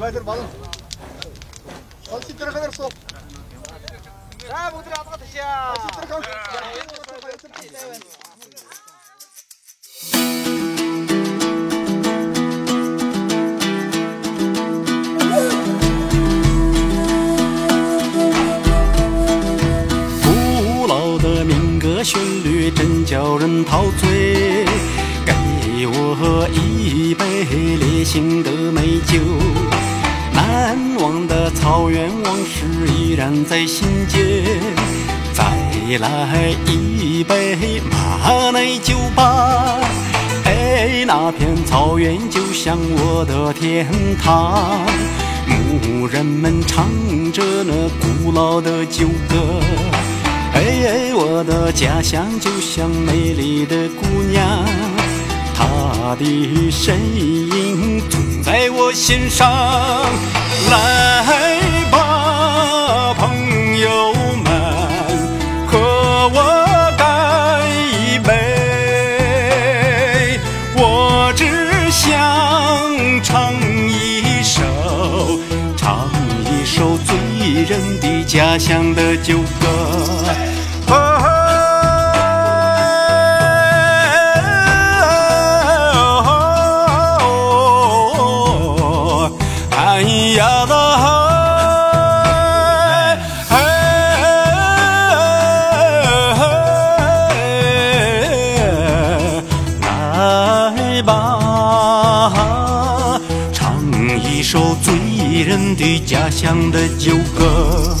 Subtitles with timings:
[0.00, 0.46] Haydi balım.
[2.12, 2.92] Al sitere kadar sok.
[4.48, 5.74] 자, 모두 아빠가 드시야.
[5.82, 6.24] Sitere kalk.
[7.60, 8.23] 古
[22.05, 24.63] 旋律真叫人陶醉，
[25.25, 27.25] 给我一杯
[27.77, 29.17] 烈性的美酒，
[30.31, 34.21] 难忘的草原往事依然在心间。
[35.33, 35.43] 再
[35.97, 39.79] 来一杯马奶酒吧，
[40.43, 43.87] 哎，那片草原就像我的天
[44.23, 44.79] 堂。
[45.47, 46.85] 牧人们唱
[47.31, 49.59] 着那古老的旧歌，
[50.67, 54.65] 哎哎，我的家乡就像美丽的姑娘，
[55.53, 59.47] 她的身影总在我心上。
[60.71, 61.54] 来
[78.35, 79.69] 家乡的酒歌。
[89.71, 90.01] 哎
[90.35, 90.75] 呀啦！
[99.79, 101.13] 来吧，
[103.53, 103.79] 唱
[104.21, 104.93] 一首醉
[105.47, 107.95] 人的家乡的酒歌。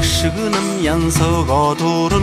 [0.00, 2.22] 행색흑는 연서 거두른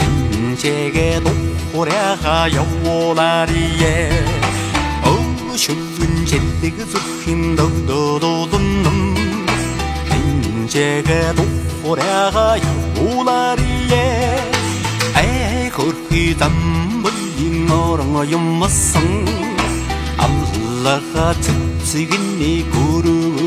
[0.00, 4.24] 인제게 노래가 여라리에
[5.04, 8.60] 어슈은 제대가 숲힌 더더더던
[10.10, 11.34] 인제게
[11.82, 12.56] 노래가
[12.96, 14.50] 여라리에
[15.14, 19.26] 에 거기 담불린 너랑 연마성
[20.16, 23.41] 알라가 특직이니 구르